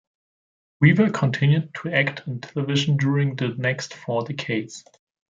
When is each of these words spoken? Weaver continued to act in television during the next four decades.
Weaver 0.79 1.11
continued 1.11 1.75
to 1.75 1.91
act 1.93 2.23
in 2.25 2.41
television 2.41 2.97
during 2.97 3.35
the 3.35 3.49
next 3.49 3.93
four 3.93 4.23
decades. 4.23 4.83